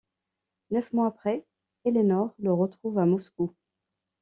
[0.71, 1.45] Neuf mois après,
[1.85, 3.53] Eleanor le retrouve à Moscou.